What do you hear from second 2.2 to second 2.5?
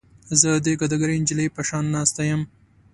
یم.